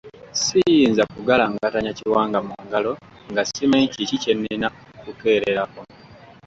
Siyinza 0.41 1.03
kugalangatanya 1.13 1.91
kiwanga 1.97 2.39
mu 2.47 2.55
ngalo 2.65 2.91
nga 3.31 3.41
simanyi 3.51 3.87
kiki 3.93 4.17
kye 4.21 4.33
nnina 4.35 4.67
kukeererako. 5.03 5.79